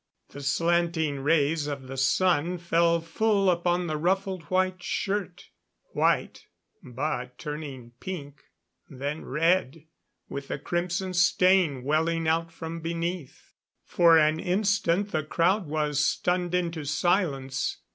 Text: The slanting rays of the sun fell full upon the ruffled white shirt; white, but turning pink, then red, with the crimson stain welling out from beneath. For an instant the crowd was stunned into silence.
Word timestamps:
The 0.29 0.41
slanting 0.41 1.19
rays 1.19 1.67
of 1.67 1.85
the 1.85 1.95
sun 1.95 2.57
fell 2.57 3.01
full 3.01 3.51
upon 3.51 3.85
the 3.85 3.97
ruffled 3.97 4.41
white 4.45 4.81
shirt; 4.81 5.51
white, 5.93 6.47
but 6.81 7.37
turning 7.37 7.91
pink, 7.99 8.41
then 8.89 9.23
red, 9.23 9.85
with 10.27 10.47
the 10.47 10.57
crimson 10.57 11.13
stain 11.13 11.83
welling 11.83 12.27
out 12.27 12.51
from 12.51 12.79
beneath. 12.81 13.53
For 13.85 14.17
an 14.17 14.39
instant 14.39 15.11
the 15.11 15.23
crowd 15.23 15.67
was 15.67 16.03
stunned 16.03 16.55
into 16.55 16.83
silence. 16.83 17.77